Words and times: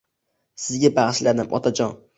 Sizga 0.63 0.93
bag’ishladim, 0.97 1.55
Otajon! 1.61 1.99